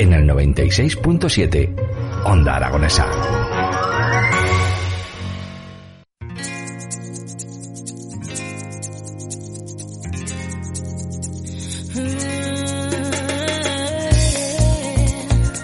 [0.00, 1.74] En el 96.7,
[2.24, 3.06] Onda Aragonesa.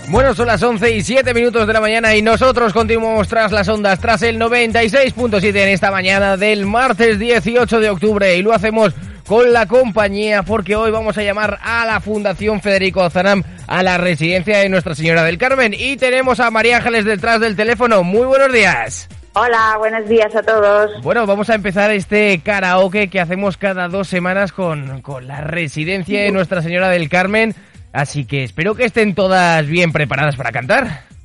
[0.09, 3.67] Bueno, son las 11 y 7 minutos de la mañana y nosotros continuamos tras las
[3.69, 8.93] ondas, tras el 96.7 en esta mañana del martes 18 de octubre y lo hacemos
[9.27, 13.99] con la compañía porque hoy vamos a llamar a la Fundación Federico Zanam a la
[13.99, 18.03] residencia de Nuestra Señora del Carmen y tenemos a María Ángeles detrás del teléfono.
[18.05, 19.09] Muy buenos días.
[19.35, 21.03] Hola, buenos días a todos.
[21.03, 26.23] Bueno, vamos a empezar este karaoke que hacemos cada dos semanas con, con la residencia
[26.23, 27.55] de Nuestra Señora del Carmen.
[27.93, 31.16] Así que espero que estén todas bien preparadas para cantar.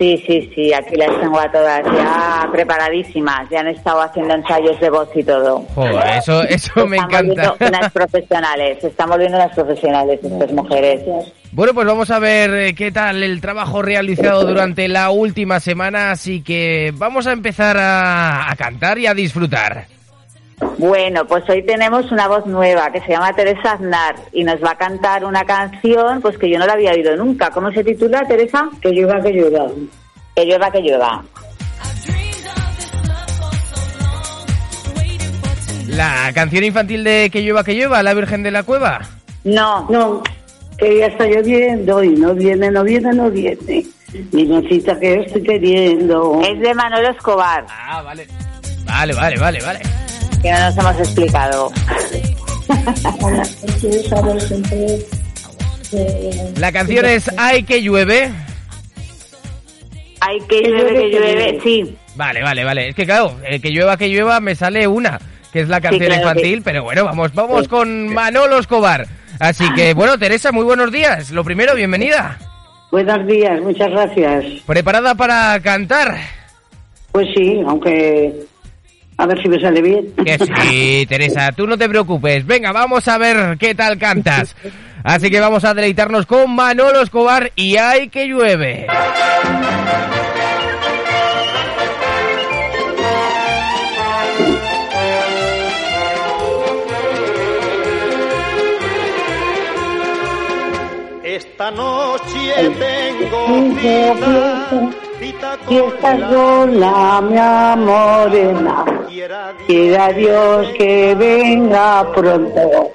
[0.00, 3.46] Sí, sí, sí, aquí las tengo a todas ya preparadísimas.
[3.50, 5.58] Ya han estado haciendo ensayos de voz y todo.
[5.74, 7.54] Joder, eso, eso me encanta.
[7.60, 11.02] unas profesionales, se están volviendo unas profesionales estas mujeres.
[11.52, 16.12] Bueno, pues vamos a ver eh, qué tal el trabajo realizado durante la última semana,
[16.12, 19.84] así que vamos a empezar a, a cantar y a disfrutar.
[20.78, 24.72] Bueno, pues hoy tenemos una voz nueva que se llama Teresa Aznar y nos va
[24.72, 27.50] a cantar una canción pues que yo no la había oído nunca.
[27.50, 28.68] ¿Cómo se titula, Teresa?
[28.80, 29.66] Que llueva, que llueva.
[30.34, 31.22] Que llueva, que llueva.
[35.88, 39.00] La canción infantil de Que llueva, que llueva, La Virgen de la Cueva.
[39.44, 40.22] No, No,
[40.78, 43.86] que ya está lloviendo y no viene, no viene, no viene.
[44.32, 46.40] Mi nocita que estoy queriendo.
[46.42, 48.26] es de Manolo Escobar, Ah, vale.
[48.84, 49.80] Vale, vale, vale, vale.
[50.42, 51.72] Que no nos hemos explicado.
[56.56, 58.30] La canción es Ay, que llueve.
[60.20, 61.96] Ay, que llueve, que llueve, sí.
[62.14, 62.88] Vale, vale, vale.
[62.90, 65.18] Es que claro, eh, que llueva, que llueva, me sale una,
[65.52, 69.06] que es la canción claro infantil, que- pero bueno, vamos, vamos con Manolo Escobar.
[69.38, 71.30] Así que, bueno, Teresa, muy buenos días.
[71.30, 72.38] Lo primero, bienvenida.
[72.92, 74.44] Buenos días, muchas gracias.
[74.66, 76.18] ¿Preparada para cantar?
[77.12, 78.44] Pues sí, aunque
[79.20, 80.12] a ver si me sale bien.
[80.24, 82.46] Que sí, Teresa, tú no te preocupes.
[82.46, 84.56] Venga, vamos a ver qué tal cantas.
[85.04, 88.86] Así que vamos a deleitarnos con Manolo Escobar y ¡ay que llueve!
[101.22, 103.46] Esta noche tengo
[103.80, 104.70] cita,
[105.20, 108.84] cita con estás la sola, mi morena,
[109.66, 112.92] quiera Dios, que venga pronto.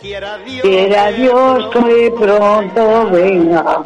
[0.62, 3.84] quiera Dios, que pronto venga.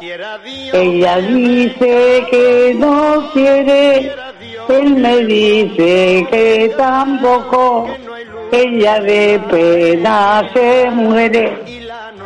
[0.73, 4.13] Ella dice que no quiere,
[4.69, 7.88] él me dice que tampoco,
[8.51, 11.79] ella de pena se muere.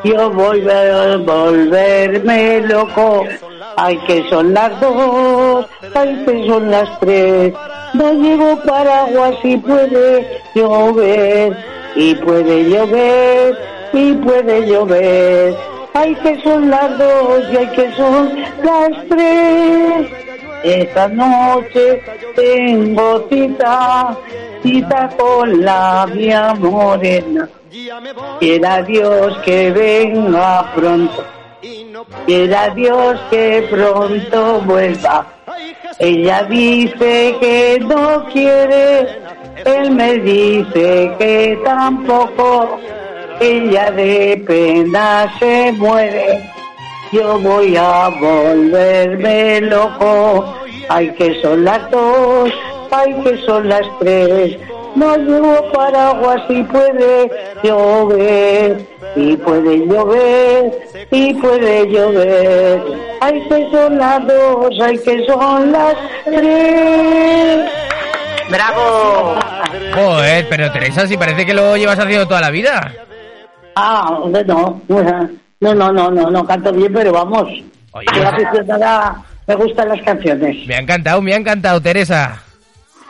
[0.04, 3.26] Yo voy a volverme loco,
[3.78, 5.66] ay que son las dos,
[5.96, 7.54] ay que son las tres.
[7.94, 11.56] No llevo paraguas y puede llover,
[11.96, 13.58] y puede llover,
[13.94, 15.56] y puede llover.
[15.94, 20.10] Ay que son las dos y ay que son las tres.
[20.64, 22.02] Esta noche
[22.36, 24.18] tengo cita,
[24.64, 27.48] cita con la mía morena.
[28.40, 31.24] Quiera Dios que venga pronto,
[32.26, 35.28] quiera Dios que pronto vuelva.
[36.00, 39.08] Ella dice que no quiere,
[39.66, 42.80] él me dice que tampoco.
[43.40, 46.50] Ella de pena se muere,
[47.12, 50.56] yo voy a volverme loco.
[50.90, 52.52] Ay que son las dos,
[52.92, 54.58] ay que son las tres.
[54.96, 57.32] No llevo paraguas y puede
[57.64, 58.86] llover,
[59.16, 60.72] y puede llover,
[61.10, 62.82] y puede llover.
[63.22, 65.96] Ay que son las dos, ay que son las
[66.26, 67.72] tres.
[68.52, 69.36] ¡Bravo!
[69.96, 72.94] Joder, pero Teresa, si parece que lo llevas haciendo toda la vida.
[73.76, 77.50] Ah, no, no, no, no, no, no canto bien, pero vamos.
[77.94, 78.08] Oye.
[78.14, 80.68] Soy aficionada, me gustan las canciones.
[80.68, 82.43] Me ha encantado, me ha encantado, Teresa.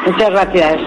[0.05, 0.77] Muchas gracias.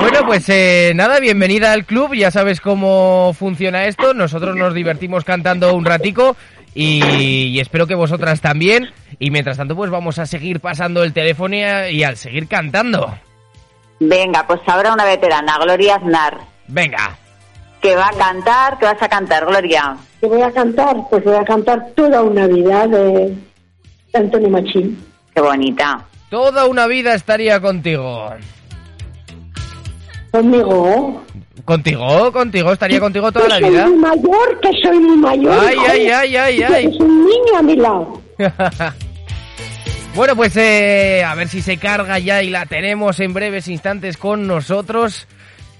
[0.00, 5.24] Bueno, pues eh, nada, bienvenida al club, ya sabes cómo funciona esto, nosotros nos divertimos
[5.24, 6.36] cantando un ratico
[6.74, 8.90] y, y espero que vosotras también.
[9.18, 12.46] Y mientras tanto, pues vamos a seguir pasando el teléfono y, a- y al seguir
[12.46, 13.12] cantando.
[14.00, 17.16] Venga, pues ahora una veterana, Gloria Aznar, Venga.
[17.82, 19.96] que va a cantar, que vas a cantar, Gloria.
[20.20, 20.96] ¿Qué voy a cantar?
[21.10, 23.34] Pues voy a cantar toda una vida de
[24.14, 25.04] Antonio Machín.
[25.34, 26.04] Qué bonita.
[26.30, 28.30] Toda una vida estaría contigo.
[30.30, 31.24] Conmigo.
[31.64, 32.32] ¿Contigo?
[32.32, 32.72] ¿Contigo?
[32.72, 33.86] ¿Estaría contigo toda Que la soy vida?
[33.86, 35.58] muy mayor, que soy muy mayor.
[35.60, 36.86] Ay, ay, ay, ay, ay.
[36.86, 38.22] Es un niño a mi lado.
[40.14, 44.16] bueno, pues eh, a ver si se carga ya y la tenemos en breves instantes
[44.16, 45.26] con nosotros.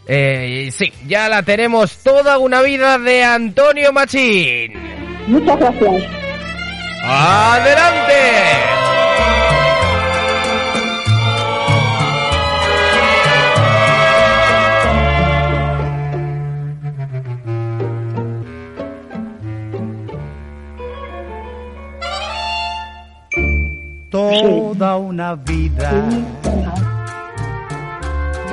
[0.07, 4.73] Eh, sí, ya la tenemos toda una vida de Antonio Machín.
[5.27, 6.05] Muchas gracias.
[7.03, 8.78] ¡Adelante!
[24.79, 25.91] Toda una vida.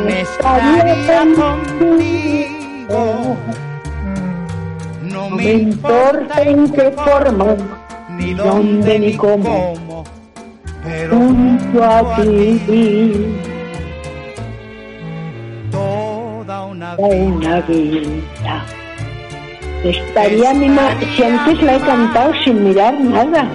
[0.04, 0.96] Me Estaría
[1.36, 3.38] contigo.
[5.04, 7.56] No me importa en qué forma,
[8.10, 10.04] ni dónde ni cómo,
[10.84, 13.38] pero junto a ti,
[15.70, 18.66] toda una vida.
[19.84, 20.76] Estaría mi
[21.16, 23.48] si antes la he cantado sin mirar nada.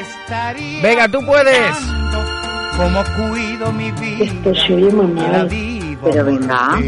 [0.00, 1.76] Estaría Venga, tú puedes.
[2.76, 4.24] como cuido mi vida.
[4.24, 5.48] Esto se oye muy mal.
[6.02, 6.78] Pero venga.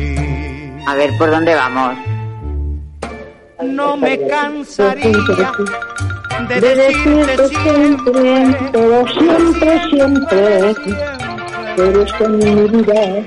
[0.86, 1.96] A ver, ¿por dónde vamos?
[3.62, 5.12] No me cansaría
[6.48, 10.74] de De decirte siempre, siempre, pero siempre, siempre,
[11.76, 13.22] pero esto en mi vida,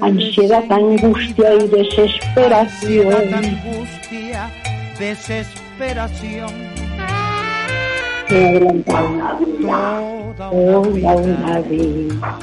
[0.00, 3.34] ansiedad, angustia y Ansiedad, desesperación.
[3.34, 4.50] angustia,
[4.98, 6.77] desesperación.
[8.30, 10.00] Una vida,
[10.36, 12.38] Toda una una vida.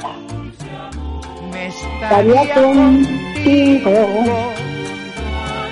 [1.52, 3.90] me Estaría contigo,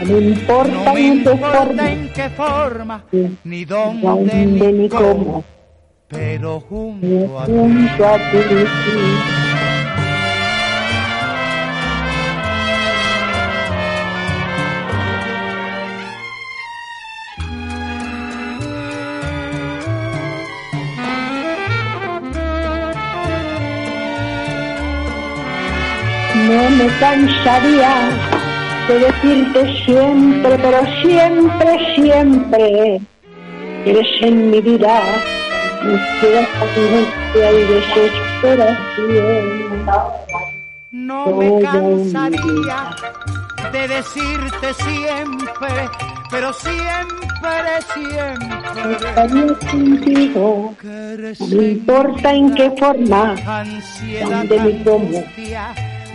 [0.00, 3.04] no me importa No me en qué importa forma, en qué forma,
[3.42, 5.44] ni dónde dónde ni cómo, cómo,
[6.08, 7.52] pero junto a ti.
[7.52, 9.43] junto a ti.
[27.04, 27.94] Cansaría
[28.88, 33.00] de decirte siempre, pero siempre, siempre,
[33.84, 35.02] eres en mi vida,
[35.82, 39.44] angustia y desesperación.
[40.92, 42.78] No me cansaría
[43.70, 45.90] de decirte siempre,
[46.30, 50.74] pero siempre, siempre contigo,
[51.38, 53.34] no me importa en qué forma,
[54.26, 55.22] dónde ni cómo,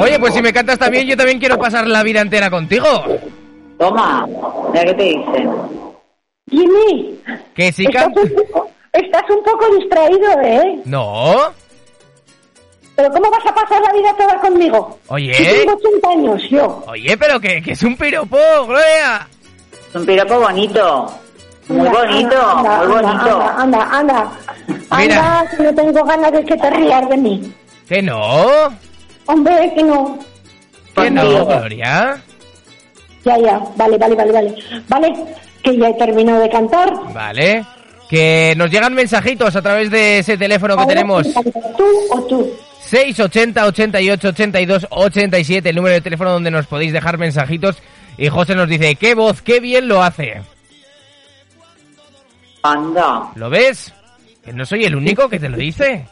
[0.00, 2.86] Oye, pues si me cantas también, yo también quiero pasar la vida entera contigo.
[3.78, 4.26] Toma,
[4.72, 5.50] mira qué te dicen.
[6.50, 7.18] Jimmy,
[7.54, 10.80] Que si estás un, poco, estás un poco distraído, ¿eh?
[10.84, 11.34] No.
[12.94, 14.98] Pero ¿cómo vas a pasar la vida toda conmigo?
[15.08, 15.32] Oye.
[15.32, 16.84] Yo tengo 80 años, yo.
[16.86, 19.28] Oye, pero que, que es un piropo, Gloria.
[19.88, 21.06] Es un piropo bonito.
[21.68, 23.40] Muy Anda, bonito, anda, muy anda, bonito.
[23.40, 24.30] Anda, anda, anda.
[24.96, 25.40] Mira.
[25.40, 27.52] Anda, que no tengo ganas de que te rías de mí.
[27.88, 28.46] Que no.
[29.26, 30.18] Hombre, que no.
[30.94, 31.46] Que no.
[31.46, 32.22] Gloria.
[33.24, 34.54] Ya, ya, vale, vale, vale, vale.
[34.88, 35.14] Vale,
[35.62, 36.92] que ya he terminado de cantar.
[37.12, 37.64] Vale.
[38.08, 41.26] Que nos llegan mensajitos a través de ese teléfono que Ahora, tenemos.
[41.76, 42.52] ¿Tú o tú?
[42.80, 47.76] 680 88 82 87, el número de teléfono donde nos podéis dejar mensajitos.
[48.16, 50.40] Y José nos dice, qué voz, qué bien lo hace.
[52.62, 53.32] Anda.
[53.34, 53.92] ¿Lo ves?
[54.44, 56.06] Que no soy el único que te lo dice.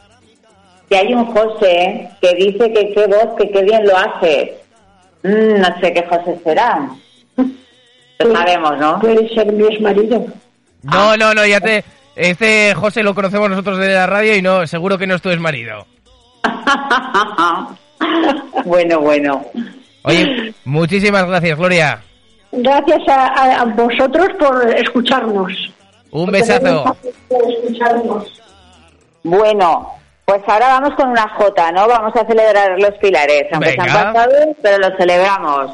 [0.89, 4.57] Que hay un José que dice que qué voz, que qué bien lo hace.
[5.23, 6.87] Mm, no sé qué José será.
[8.19, 8.99] Lo sabemos, ¿no?
[8.99, 10.25] Puede ser mi exmarido.
[10.83, 11.83] No, no, no, ya te...
[12.15, 15.29] Este José lo conocemos nosotros de la radio y no, seguro que no es tu
[15.31, 15.85] exmarido.
[18.65, 19.45] bueno, bueno.
[20.03, 22.01] Oye, muchísimas gracias, Gloria.
[22.51, 25.51] Gracias a, a- a vosotros por escucharnos.
[26.11, 26.95] Un Por besazo.
[27.29, 28.41] escucharnos.
[29.23, 29.89] Bueno,
[30.25, 31.87] pues ahora vamos con una J, ¿no?
[31.87, 35.71] Vamos a celebrar los pilares, aunque se han pasado, pero los celebramos.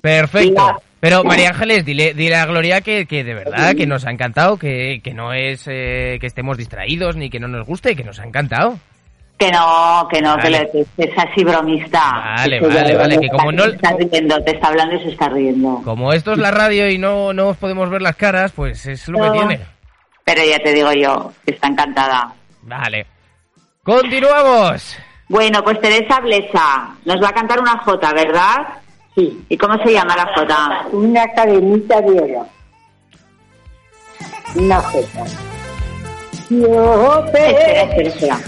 [0.00, 0.82] Perfecto.
[1.00, 4.56] Pero María Ángeles, dile, dile a Gloria que, que de verdad que nos ha encantado,
[4.56, 8.18] que, que no es eh, que estemos distraídos ni que no nos guste, que nos
[8.18, 8.78] ha encantado.
[9.38, 12.00] Que no, que no, que, lo- que es así bromista.
[12.36, 15.08] Vale, Que vale, vale, que como no- Se está riendo, te está hablando y se
[15.10, 15.80] está riendo.
[15.84, 19.06] Como esto es la radio y no, no os podemos ver las caras, pues es
[19.08, 19.32] lo que No.
[19.34, 19.60] tiene.
[20.24, 22.32] Pero ya te digo yo, que está encantada.
[22.62, 23.06] Vale.
[23.88, 24.98] Continuamos.
[25.30, 28.56] Bueno, pues Teresa Blesa nos va a cantar una J, ¿verdad?
[29.14, 30.88] Sí, ¿Y cómo se llama la J?
[30.92, 32.46] una cadenita de oro.
[34.56, 35.24] Una jeta.
[36.50, 37.82] Yo Espera, te...
[37.82, 38.38] espera, espera.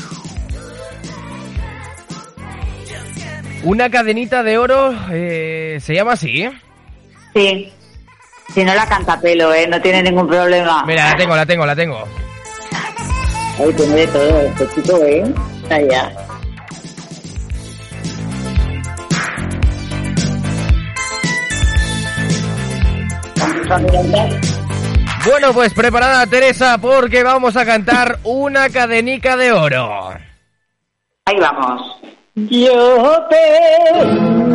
[3.64, 6.42] Una cadenita de oro eh, se llama así.
[6.42, 6.52] ¿eh?
[7.34, 7.72] Sí.
[8.52, 9.66] Si no la canta pelo, ¿eh?
[9.66, 10.84] No tiene ningún problema.
[10.84, 12.04] Mira, la tengo, la tengo, la tengo.
[13.58, 15.34] Ay, tiene de todo este chico, ¿eh?
[15.70, 16.12] Allá.
[25.24, 30.08] Bueno, pues preparada Teresa porque vamos a cantar una cadenica de oro.
[31.26, 32.00] Ahí vamos.
[32.34, 34.50] Yo tenía,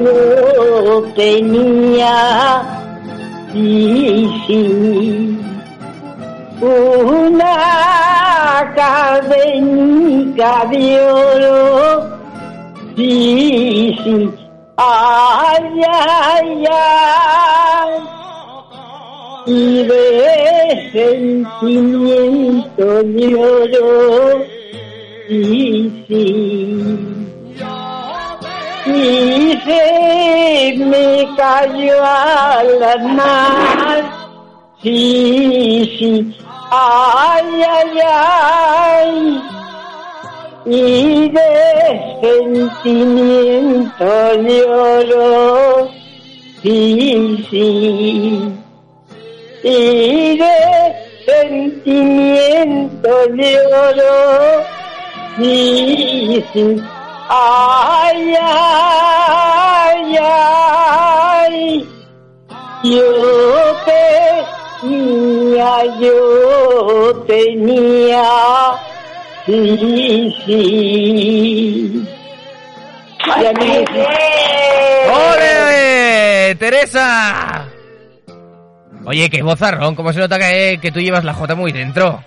[0.00, 2.62] yo tenía,
[3.52, 5.38] sí, sí,
[6.60, 7.54] una
[8.76, 12.18] cadenica de oro,
[12.96, 14.30] sí, sí,
[14.76, 17.92] ay, ay, ay,
[19.46, 24.44] y de sentimiento de oro,
[25.28, 27.10] sí, sí.
[28.86, 33.93] Y se me cayó a la mar,
[34.84, 36.36] sí, sí,
[36.70, 39.42] ay, ay, ay,
[40.66, 41.48] y de
[42.20, 44.04] sentimiento
[44.42, 45.88] lloro,
[46.62, 48.52] sí, sí,
[49.62, 50.56] y de
[51.24, 54.14] sentimiento lloro,
[55.38, 56.64] sí, sí,
[57.30, 61.88] ay, ay, ay,
[62.82, 63.34] yo
[64.88, 68.22] tenía, yo tenía,
[69.46, 72.08] sí, sí.
[73.26, 73.84] Y a mí-
[75.10, 76.54] ¡Ole!
[76.56, 77.64] ¡Teresa!
[79.06, 82.22] Oye, qué vozarrón, ¿cómo se nota que, que tú llevas la J muy dentro?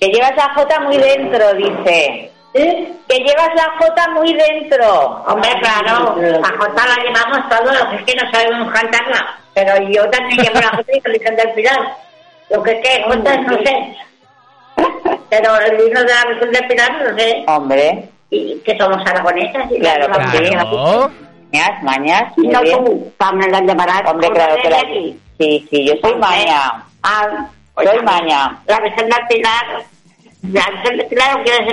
[0.00, 2.30] Que llevas la J muy dentro, dice.
[2.56, 5.24] Que llevas la J muy dentro.
[5.26, 9.38] Hombre, claro, la Jota la llevamos todos, lo que es que no sabemos cantarla.
[9.54, 11.88] Pero yo también llevo la Jota y le canto al final.
[12.50, 13.96] Lo que es que Jota no sé.
[15.30, 17.44] Pero el vino de la Virgen del Pilar no sé.
[17.46, 19.70] Hombre, Y que somos aragonesas.
[19.70, 20.30] Y Claro, la.
[20.30, 21.10] Claro.
[21.52, 22.32] mañas, mañas.
[22.36, 24.02] Y no tú, también la llamarás.
[24.06, 24.80] Hombre, Jota claro que de la...
[25.38, 26.84] Sí, sí, yo soy maña.
[27.02, 28.58] Ah, Soy maña.
[28.66, 29.82] La Virgen del Pilar.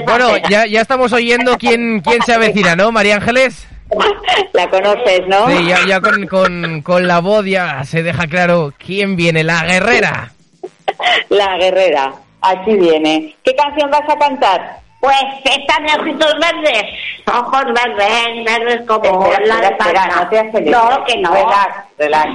[0.06, 3.68] Bueno, ya, ya estamos oyendo quién, quién se avecina, ¿no, María Ángeles?
[4.53, 5.48] La conoces, ¿no?
[5.50, 9.65] Sí, ya, ya con, con, con la voz ya se deja claro quién viene, la
[9.65, 10.32] guerrera.
[11.30, 12.13] La guerrera.
[12.42, 13.36] Así viene.
[13.44, 14.80] ¿Qué canción vas a cantar?
[15.00, 16.84] Pues esta de ojitos verdes,
[17.27, 20.62] ojos verdes, verdes como Espera, la espera, espera, te.
[20.62, 21.34] No, que no.
[21.34, 22.32] Relax, relax.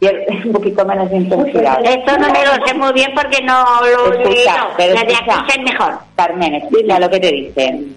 [0.44, 1.78] Un poquito menos intensidad.
[1.84, 4.52] Esto no me lo sé muy bien porque no lo he Escucha, leído.
[4.76, 5.40] pero Desde escucha.
[5.40, 5.98] aquí sé mejor.
[6.16, 7.96] Carmen, explica lo que te dicen.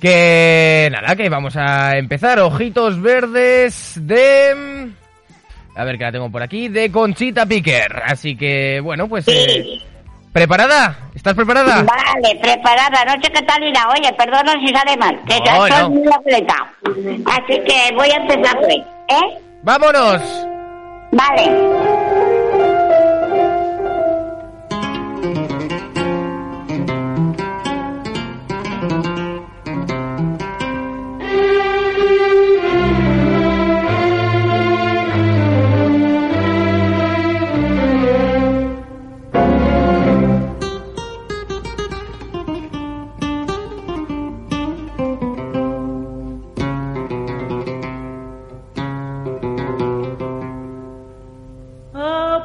[0.00, 2.40] Que nada, que vamos a empezar.
[2.40, 4.90] Ojitos verdes de...
[5.76, 8.02] A ver que la tengo por aquí, de Conchita Piquer.
[8.04, 9.26] Así que, bueno, pues...
[9.28, 9.78] eh.
[10.32, 10.96] ¿Preparada?
[11.14, 11.82] ¿Estás preparada?
[11.82, 13.04] Vale, preparada.
[13.04, 13.88] No sé qué tal irá.
[13.88, 15.18] Oye, perdona si sale mal.
[15.26, 15.86] Que No, ya no.
[15.86, 16.72] soy muy atleta.
[17.26, 18.76] Así que voy a empezar pues.
[19.08, 19.38] ¿Eh?
[19.62, 20.22] ¡Vámonos!
[21.12, 22.09] Vale.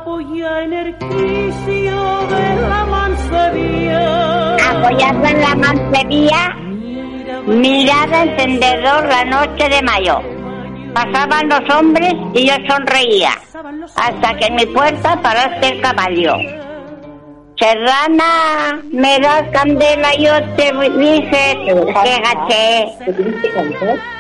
[0.06, 4.56] Apoya en el quicio de la mansevilla.
[4.70, 6.56] Apoyando en la mancebía,
[7.48, 10.22] mirada encendedor la noche de mayo.
[10.94, 13.32] Pasaban los hombres y yo sonreía,
[13.96, 16.36] hasta que en mi puerta paraste el caballo.
[17.58, 21.58] Serrana, me das candela, yo te dije
[21.96, 22.92] gaché.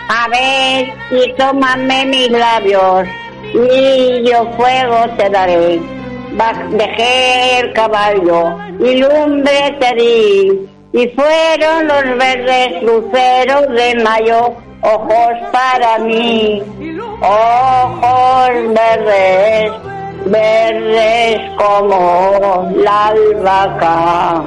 [0.09, 3.07] A ver, y tómame mis labios,
[3.55, 5.79] y yo fuego te daré.
[6.71, 15.33] Dejé el caballo, y lumbre te di, y fueron los verdes luceros de mayo, ojos
[15.53, 16.61] para mí,
[17.21, 19.71] ojos verdes,
[20.25, 24.43] verdes como la albahaca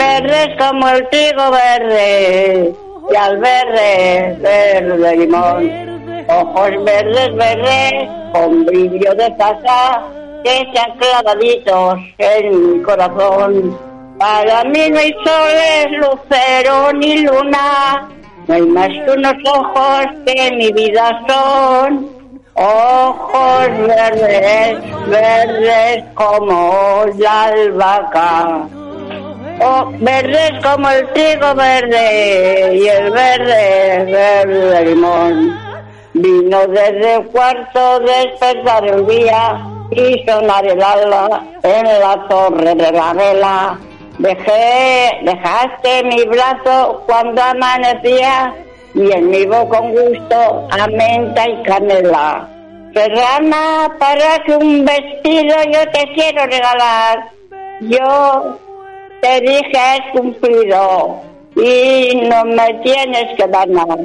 [0.00, 2.74] verdes como el trigo verde
[3.12, 5.89] y al verde, verde limón.
[6.32, 10.02] Ojos verdes, verdes, con brillo de casa,
[10.44, 13.78] que están clavaditos en mi corazón.
[14.18, 18.08] Para mí no hay soles, lucero ni luna,
[18.46, 22.08] no hay más que unos ojos que mi vida son.
[22.54, 28.68] Ojos verdes, verdes como la albahaca.
[29.62, 35.69] Oh, verdes como el trigo verde y el verde, verde limón.
[36.22, 39.58] Vino desde el cuarto despertar el día
[39.90, 43.78] y sonar el alba en la torre de la vela.
[44.18, 48.54] Dejé, dejaste mi brazo cuando amanecía
[48.94, 52.46] y en mi boca con gusto a menta y canela.
[52.92, 57.30] Serrana, para que un vestido yo te quiero regalar.
[57.80, 58.58] Yo
[59.22, 61.22] te dije has cumplido
[61.56, 63.96] y no me tienes que dar nada.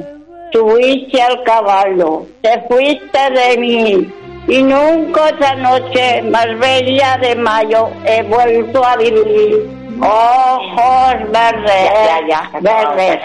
[0.52, 4.12] Subiste al caballo, te fuiste de mí
[4.48, 9.68] y nunca otra noche más bella de mayo he vuelto a vivir.
[10.00, 13.18] Ojos verdes, verdes.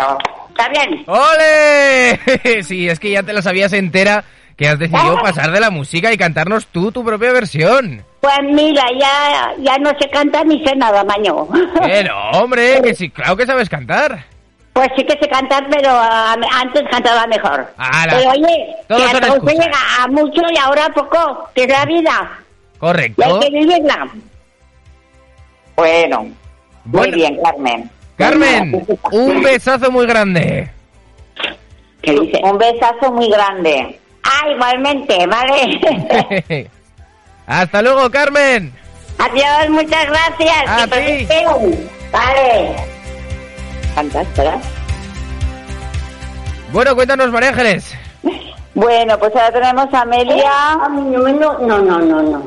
[0.50, 1.04] ¿Está bien?
[1.08, 2.64] ¡Ole!
[2.64, 4.24] Sí, es que ya te la sabías entera
[4.58, 8.04] que has decidido pasar de la música y cantarnos tú tu propia versión.
[8.20, 11.48] Pues mira, ya, ya no sé cantar ni sé nada, maño.
[12.06, 14.26] No, hombre, que sí, claro que sabes cantar.
[14.74, 17.68] Pues sí que sé cantar, pero ah, antes cantaba mejor.
[17.78, 18.14] Ala.
[18.18, 21.64] Pero oye, que a son todo se llega a mucho y ahora a poco, que
[21.64, 22.40] es la vida.
[22.40, 23.40] Y hay Correcto.
[23.42, 24.08] que vivirla.
[25.76, 26.28] Bueno,
[26.86, 27.90] muy bien, Carmen.
[28.18, 30.70] Carmen, un besazo muy grande.
[32.02, 32.40] ¿Qué dice?
[32.44, 34.00] Un besazo muy grande.
[34.24, 36.70] Ah, igualmente, vale.
[37.48, 38.72] Hasta luego, Carmen.
[39.18, 40.68] Adiós, muchas gracias.
[40.68, 41.28] A ti.
[42.12, 43.01] Vale.
[43.96, 44.52] Fantástico.
[46.72, 47.96] Bueno, cuéntanos, María Ángeles.
[48.74, 50.52] Bueno, pues ahora tenemos a Amelia.
[50.74, 51.28] A mí no,
[51.60, 52.44] no, no, no, no.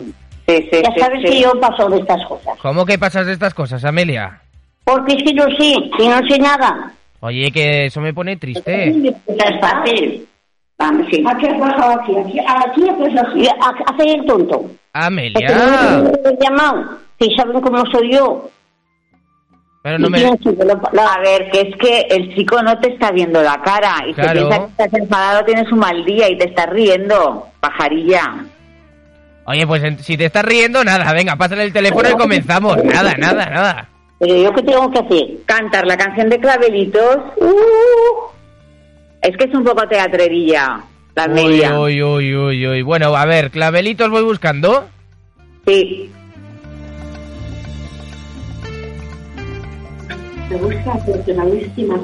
[0.46, 1.30] Sí, sí, Ya sí, sabes sí.
[1.30, 2.58] que yo paso de estas cosas.
[2.60, 4.40] ¿Cómo que pasas de estas cosas, Amelia?
[4.84, 6.92] Porque es que yo sí, y no sé nada.
[7.20, 8.88] Oye, que eso me pone triste.
[9.26, 10.26] Es fácil.
[10.78, 11.22] Vamos, sí.
[11.26, 12.12] ¿A qué has pasado aquí?
[12.18, 13.48] ¿Aquí, aquí aquí?
[13.86, 14.62] Hace el tonto.
[14.66, 15.48] Es que Amelia.
[16.02, 16.98] no me llamado.
[17.20, 18.50] Si saben cómo soy yo.
[19.84, 20.16] Pero no me...
[20.24, 24.28] A ver, que es que el chico no te está viendo la cara y Claro.
[24.40, 28.46] se piensa que estás enfadado, tienes un mal día y te estás riendo, pajarilla.
[29.44, 32.82] Oye, pues si te estás riendo, nada, venga, pásale el teléfono y comenzamos.
[32.82, 33.88] Nada, nada, nada.
[34.20, 35.26] Pero yo qué tengo que hacer.
[35.44, 37.16] Cantar la canción de Clavelitos.
[37.36, 38.30] uh,
[39.20, 40.80] es que es un poco teatrerilla,
[41.14, 41.78] la Uy, Amelia.
[41.78, 42.80] uy, uy, uy, uy.
[42.82, 44.86] Bueno, a ver, clavelitos voy buscando.
[45.66, 46.10] Sí.
[50.58, 51.98] Gusta porque la víctima.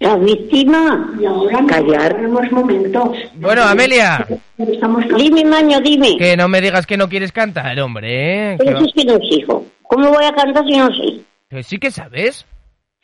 [0.00, 1.14] La víctima.
[1.20, 2.14] Y ahora Callar.
[2.16, 3.08] tenemos momentos.
[3.36, 4.26] Bueno, Amelia,
[4.58, 6.16] Estamos Dime, maño, dime.
[6.18, 8.52] que no me digas que no quieres cantar, hombre.
[8.52, 8.56] ¿eh?
[8.58, 9.64] Pero si es que no sé, hijo.
[9.82, 11.20] ¿Cómo voy a cantar si no sé?
[11.50, 12.46] que sí que sabes.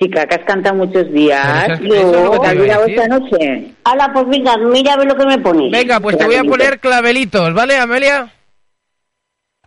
[0.01, 1.65] Chica, que has cantado muchos días.
[1.65, 2.99] Eso es- eso es lo que ¿Te te has iba a olvidado decir.
[2.99, 3.75] esta noche?
[3.85, 5.71] Hala, pues venga, mira a ver lo que me pones.
[5.73, 8.33] Venga, pues te voy a poner clavelitos, ¿vale, Amelia?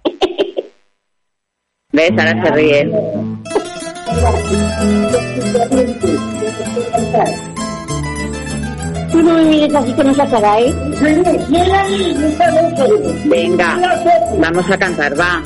[1.94, 2.12] ¿Ves?
[2.12, 2.92] Ahora se ríen.
[9.12, 10.74] Tú no me mires así con esa cara, ¿eh?
[13.26, 13.78] Venga,
[14.40, 15.42] vamos a cantar, va.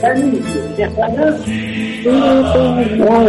[0.00, 0.38] Dame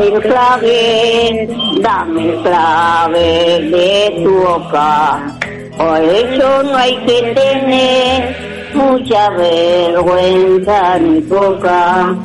[0.04, 1.50] el clave,
[1.82, 5.20] dame el clave de tu boca.
[5.78, 8.36] Por eso no hay que tener
[8.74, 12.16] mucha vergüenza ni poca.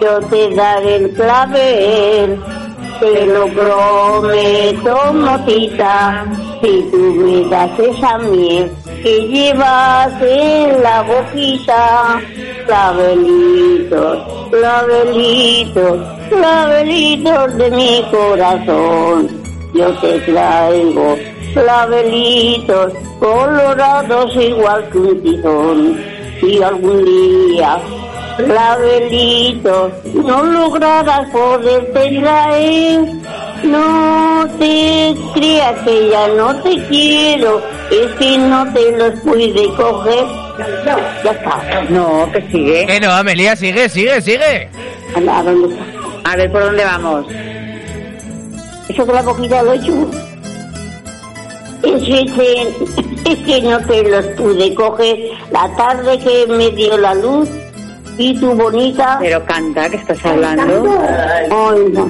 [0.00, 2.38] Yo te daré el clave,
[3.00, 6.26] te lo prometo, motita.
[6.60, 8.70] Si tú me das esa miel
[9.02, 12.20] que llevas en la boquita,
[12.66, 14.18] clavelitos,
[14.50, 15.98] clavelitos,
[16.30, 19.28] clavelitos de mi corazón.
[19.74, 21.16] Yo te traigo
[21.54, 25.98] clavelitos colorados igual que un tizón.
[26.40, 27.78] Si algún día
[28.36, 33.00] clavelitos, no lograrás poderte traer.
[33.64, 40.26] No te creas que ya no te quiero, es que no te los pude coger.
[41.24, 41.84] Ya está.
[41.88, 42.86] No, que sigue.
[42.86, 44.68] Que no, Amelia, sigue, sigue, sigue.
[45.16, 46.30] ¿A dónde está?
[46.30, 47.26] A ver por dónde vamos.
[48.88, 50.10] Eso que la cogida lo he hecho.
[51.82, 52.74] Es que,
[53.30, 55.18] es que no te los pude coger.
[55.50, 57.48] La tarde que me dio la luz,
[58.16, 59.18] vi tu bonita.
[59.20, 60.98] Pero canta, que estás hablando.
[61.50, 62.04] Ay, no.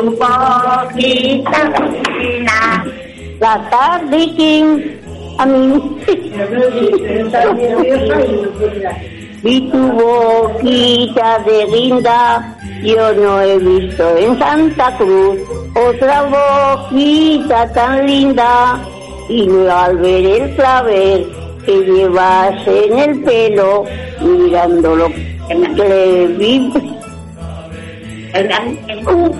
[0.00, 1.50] Un poquito,
[2.44, 2.84] la
[3.40, 5.00] La tarde que
[5.38, 5.96] a mí
[9.42, 15.38] vi tu boquita de linda, yo no he visto en Santa Cruz
[15.74, 18.80] otra boquita tan linda.
[19.28, 23.84] Y al ver el clavel que llevas en el pelo,
[24.20, 25.08] mirándolo,
[25.48, 26.72] le vi
[29.06, 29.38] un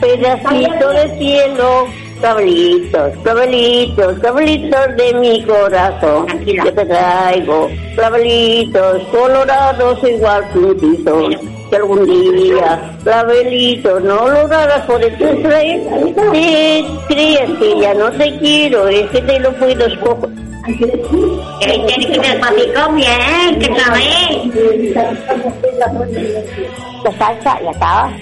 [0.00, 1.86] pedacito de cielo,
[2.20, 6.26] clavelitos, clavelitos, clavelitos de mi corazón.
[6.44, 11.36] Yo te traigo clavelitos colorados igual puntitos.
[11.70, 15.18] Que algún día, clavelitos, no lo hagas por el.
[15.18, 15.42] Te
[17.08, 20.47] crees que ya no te quiero, es que te lo puedo escoger.
[20.76, 24.54] Que tienes que despacito bien, que sabéis.
[27.04, 28.12] La salsa, ya estaba.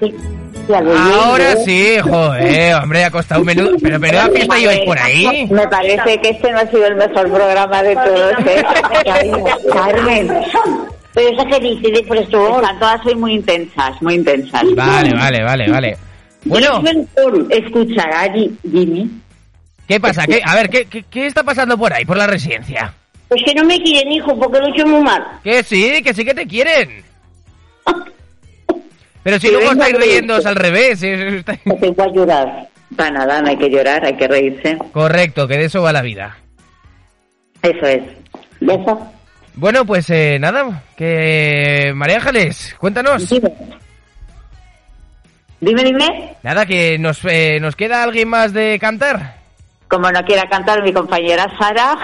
[0.00, 0.14] Sí,
[0.68, 3.76] ya lo Ahora sí, joder, hombre, ha costado un menudo.
[3.80, 5.48] Pero menuda fiesta lleváis por ahí.
[5.50, 8.64] Me parece que este no ha sido el mejor programa de todos, ¿eh?
[9.72, 10.28] Carmen.
[11.14, 12.62] Pero esa que dice de profesor.
[12.62, 14.64] Están todas hoy muy intensas, muy intensas.
[14.74, 15.96] Vale, vale, vale, vale.
[16.44, 16.82] Bueno,
[17.50, 18.30] Escuchará
[18.62, 19.10] Jimmy.
[19.88, 20.24] ¿Qué pasa?
[20.26, 22.92] ¿Qué, a ver, ¿qué, qué, qué está pasando por ahí, por la residencia?
[23.28, 25.22] Pues que no me quieren, hijo, porque lo he hecho muy mal.
[25.42, 27.02] Que sí, que sí que te quieren.
[29.22, 31.02] Pero si luego estáis riéndoos al revés.
[31.02, 32.68] eh, No te voy a llorar.
[32.94, 34.76] Para nada, no hay que llorar, hay que reírse.
[34.92, 36.36] Correcto, que de eso va la vida.
[37.62, 38.02] Eso es.
[38.60, 38.98] Está.
[39.54, 43.28] Bueno, pues eh, nada, que María Ángeles, cuéntanos.
[43.30, 43.50] Dime.
[45.60, 46.34] Dime, dime.
[46.42, 49.36] Nada, que nos, eh, nos queda alguien más de cantar.
[49.94, 51.94] Como no quiera cantar mi compañera Sara.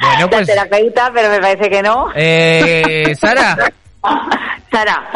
[0.00, 2.10] Bueno, pues- La terapeuta, pero me parece que no.
[2.14, 3.56] Eh, Sara,
[4.70, 5.10] Sara.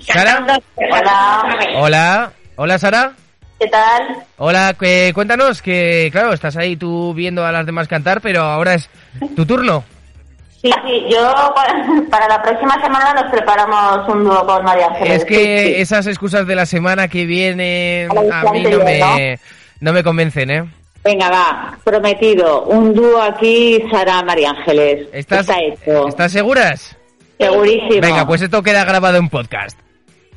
[0.00, 0.44] Sara,
[0.74, 1.44] Hola.
[1.76, 3.12] hola, hola Sara.
[3.60, 4.16] ¿Qué tal?
[4.38, 8.74] Hola, que, cuéntanos que, claro, estás ahí tú viendo a las demás cantar, pero ahora
[8.74, 8.90] es
[9.36, 9.84] tu turno.
[10.62, 11.34] Sí, sí, yo
[12.10, 15.18] para la próxima semana nos preparamos un dúo con María Ángeles.
[15.18, 19.38] Es que esas excusas de la semana que viene A mí no me,
[19.80, 20.64] no me convencen, ¿eh?
[21.04, 21.78] Venga, va.
[21.82, 22.62] Prometido.
[22.64, 25.08] Un dúo aquí, Sara María Ángeles.
[25.12, 26.06] ¿Estás, Está hecho.
[26.06, 26.96] ¿Estás seguras?
[27.38, 28.00] Segurísimo.
[28.00, 29.76] Venga, pues esto queda grabado en podcast.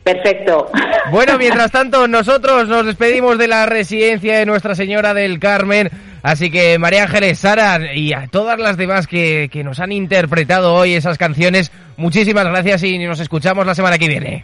[0.03, 0.71] Perfecto.
[1.11, 5.91] Bueno, mientras tanto, nosotros nos despedimos de la residencia de Nuestra Señora del Carmen.
[6.25, 10.73] Así que María Ángeles, Sara y a todas las demás que, que nos han interpretado
[10.73, 14.43] hoy esas canciones, muchísimas gracias y nos escuchamos la semana que viene.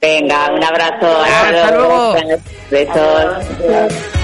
[0.00, 1.22] Venga, un abrazo.
[1.22, 2.16] Hasta luego.
[2.72, 4.18] Besos.